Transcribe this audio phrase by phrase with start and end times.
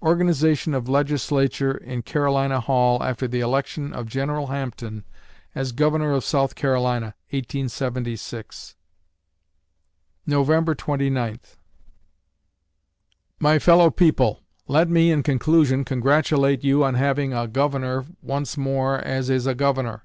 [0.00, 5.04] Organization of Legislature in Carolina Hall after the election of General Hampton
[5.54, 8.74] as Governor of South Carolina, 1876
[10.26, 11.58] November Twenty Ninth
[13.38, 18.96] My fellow people, let me, in conclusion, congratulate you on having a Governor once more
[19.00, 20.04] as is a Governor.